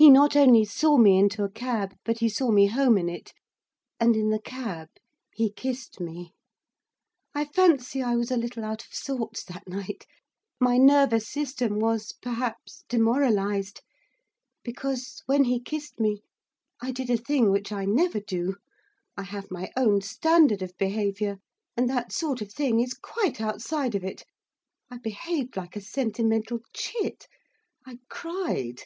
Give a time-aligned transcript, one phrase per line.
[0.00, 3.32] He not only saw me into a cab, but he saw me home in it.
[3.98, 4.86] And in the cab
[5.34, 6.34] he kissed me.
[7.34, 10.06] I fancy I was a little out of sorts that night.
[10.60, 13.82] My nervous system was, perhaps, demoralised.
[14.62, 16.22] Because, when he kissed me,
[16.80, 18.54] I did a thing which I never do,
[19.16, 21.38] I have my own standard of behaviour,
[21.76, 24.22] and that sort of thing is quite outside of it;
[24.92, 27.26] I behaved like a sentimental chit.
[27.84, 28.82] I cried.